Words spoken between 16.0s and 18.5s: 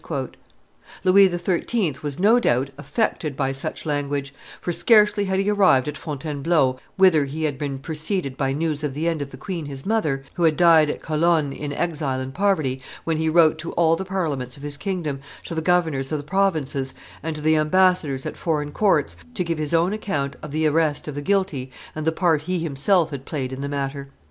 of the provinces, and to the ambassadors at